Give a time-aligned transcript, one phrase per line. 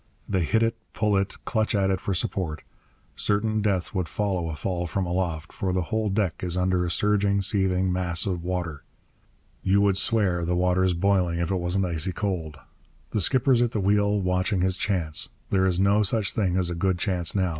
[0.27, 2.63] They hit it, pull it, clutch at it for support.
[3.15, 6.83] Certain death would follow a fall from aloft; for the whole deck is hidden under
[6.83, 8.83] a surging, seething mass of water.
[9.61, 12.57] You would swear the water's boiling if it wasn't icy cold.
[13.11, 15.29] The skipper's at the wheel, watching his chance.
[15.51, 17.49] There is no such thing as a good chance now.